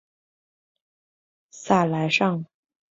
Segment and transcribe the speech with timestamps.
[1.51, 2.43] 萨莱尚。